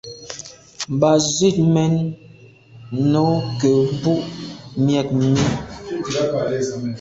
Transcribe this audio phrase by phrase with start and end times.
[0.95, 1.93] Mba zit mèn
[3.11, 4.13] no nke mbù’
[4.83, 5.29] miag mi.